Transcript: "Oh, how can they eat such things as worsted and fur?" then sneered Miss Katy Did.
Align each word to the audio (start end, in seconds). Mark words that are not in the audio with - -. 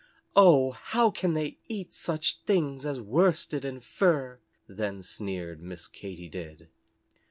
"Oh, 0.35 0.71
how 0.71 1.11
can 1.11 1.35
they 1.35 1.59
eat 1.67 1.93
such 1.93 2.41
things 2.41 2.87
as 2.87 2.99
worsted 2.99 3.63
and 3.63 3.83
fur?" 3.83 4.39
then 4.67 5.03
sneered 5.03 5.61
Miss 5.61 5.87
Katy 5.87 6.27
Did. 6.27 6.69